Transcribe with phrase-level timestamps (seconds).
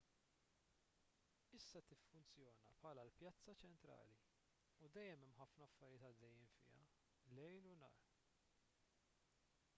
[1.57, 4.17] issa tiffunzjona bħala l-pjazza ċentrali
[4.87, 6.91] u dejjem hemm ħafna affarijiet għaddejjin fiha
[7.41, 8.03] lejl u nhar